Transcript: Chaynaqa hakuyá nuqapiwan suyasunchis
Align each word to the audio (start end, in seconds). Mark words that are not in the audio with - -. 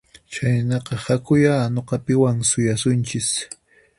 Chaynaqa 0.33 0.93
hakuyá 1.05 1.53
nuqapiwan 1.75 2.37
suyasunchis 2.49 3.29